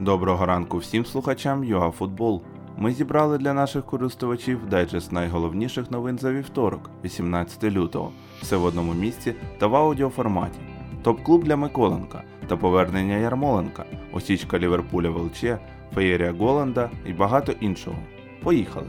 [0.00, 2.42] Доброго ранку всім слухачам ЮАФутбол.
[2.76, 8.12] Ми зібрали для наших користувачів дайджест найголовніших новин за вівторок, 18 лютого,
[8.42, 10.58] все в одному місці та в аудіоформаті.
[11.02, 15.44] Топ-клуб для Миколенка та повернення Ярмоленка, осічка Ліверпуля в ЛЧ,
[15.94, 17.96] феєрія Голланда і багато іншого.
[18.42, 18.88] Поїхали!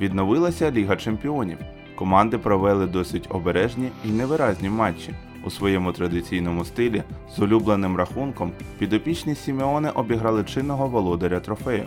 [0.00, 1.58] Відновилася Ліга Чемпіонів.
[1.94, 5.14] Команди провели досить обережні і невиразні матчі.
[5.46, 7.02] У своєму традиційному стилі
[7.36, 11.86] з улюбленим рахунком підопічні Сімеоне обіграли чинного володаря трофею.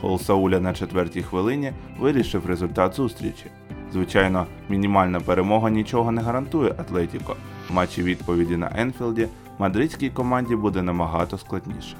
[0.00, 3.46] Гол Сауля на четвертій хвилині вирішив результат зустрічі.
[3.92, 7.36] Звичайно, мінімальна перемога нічого не гарантує Атлетіко.
[7.70, 9.28] В матчі відповіді на Енфілді
[9.58, 11.96] мадридській команді буде набагато складніше.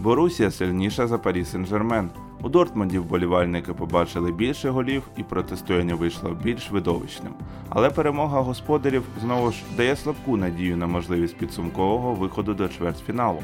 [0.00, 2.08] Борусія сильніша за Парі Сен-Жермен.
[2.44, 7.32] У Дортмунді вболівальники побачили більше голів і протистояння вийшло більш видовищним.
[7.68, 13.42] Але перемога господарів знову ж дає слабку надію на можливість підсумкового виходу до чвертьфіналу.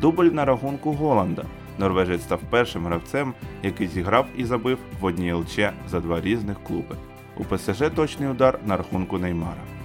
[0.00, 1.44] Дубль на рахунку Голланда.
[1.78, 6.96] Норвежець став першим гравцем, який зіграв і забив в одній ЛЧ за два різних клуби.
[7.36, 9.75] У ПСЖ точний удар на рахунку Неймара.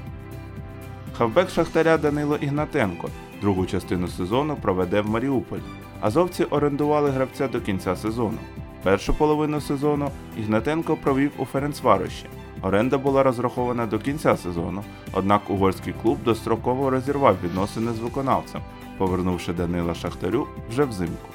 [1.22, 3.10] Хавбек Шахтаря Данило Ігнатенко
[3.42, 5.60] другу частину сезону проведе в Маріуполь.
[6.00, 8.38] Азовці орендували гравця до кінця сезону.
[8.84, 12.26] Першу половину сезону Ігнатенко провів у Ференцварощі.
[12.62, 18.62] Оренда була розрахована до кінця сезону, однак угорський клуб достроково розірвав відносини з виконавцем,
[18.98, 21.30] повернувши Данила Шахтарю вже взимку.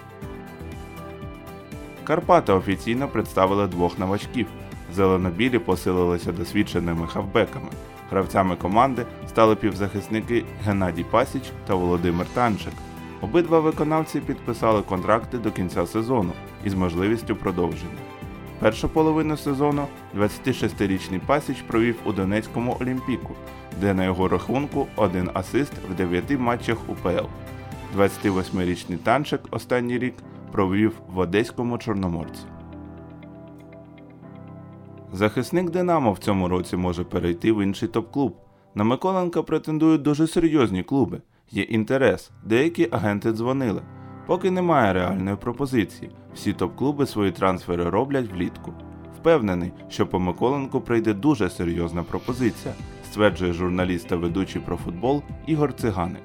[2.04, 4.46] Карпати офіційно представили двох новачків.
[4.94, 7.68] Зеленобілі посилилися досвідченими хавбеками.
[8.10, 12.72] Гравцями команди стали півзахисники Геннадій Пасіч та Володимир Танчик.
[13.20, 16.32] Обидва виконавці підписали контракти до кінця сезону
[16.64, 17.98] із можливістю продовження.
[18.58, 23.34] Першу половину сезону 26-річний Пасіч провів у Донецькому Олімпіку,
[23.80, 27.26] де на його рахунку один асист в 9 матчах УПЛ.
[27.96, 30.14] 28-річний танчик останній рік
[30.52, 32.42] провів в Одеському Чорноморці.
[35.16, 38.36] Захисник Динамо в цьому році може перейти в інший топ-клуб.
[38.74, 41.20] На Миколенка претендують дуже серйозні клуби.
[41.50, 43.82] Є інтерес, деякі агенти дзвонили.
[44.26, 46.10] Поки немає реальної пропозиції.
[46.34, 48.72] Всі топ-клуби свої трансфери роблять влітку.
[49.20, 55.74] Впевнений, що по Миколенку прийде дуже серйозна пропозиція, стверджує журналіст та ведучий про футбол Ігор
[55.74, 56.24] Циганик.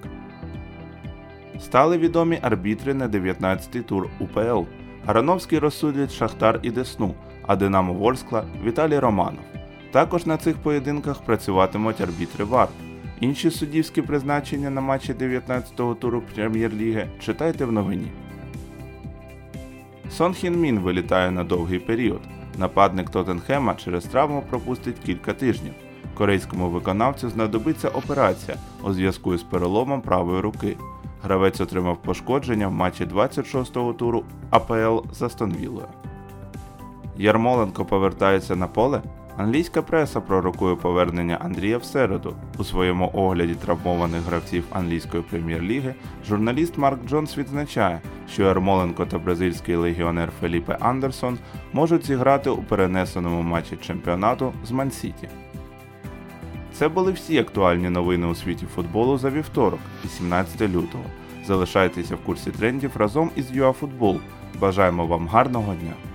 [1.59, 4.80] Стали відомі арбітри на 19-й тур УПЛ.
[5.05, 7.13] Грановський розсудять Шахтар і Десну,
[7.47, 9.43] а Динамо Ворскла Віталій Романов.
[9.91, 12.67] Також на цих поєдинках працюватимуть арбітри ВАР.
[13.19, 18.07] Інші суддівські призначення на матчі 19-го туру Прем'єр-ліги читайте в новині.
[20.09, 22.21] Сон Хін Мін вилітає на довгий період.
[22.57, 25.73] Нападник Тоттенхема через травму пропустить кілька тижнів.
[26.13, 30.77] Корейському виконавцю знадобиться операція у зв'язку з переломом правої руки.
[31.23, 35.87] Гравець отримав пошкодження в матчі 26-го туру АПЛ за Стонвілою.
[37.17, 39.01] Ярмоленко повертається на поле.
[39.37, 42.35] Англійська преса пророкує повернення Андрія в середу.
[42.57, 45.95] У своєму огляді травмованих гравців англійської прем'єр-ліги
[46.27, 51.37] журналіст Марк Джонс відзначає, що Ярмоленко та бразильський легіонер Феліпе Андерсон
[51.73, 55.29] можуть зіграти у перенесеному матчі чемпіонату з Мансіті.
[56.73, 61.03] Це були всі актуальні новини у світі футболу за вівторок, 18 лютого.
[61.47, 64.19] Залишайтеся в курсі трендів разом із ЮАФутбол.
[64.59, 66.10] Бажаємо вам гарного дня!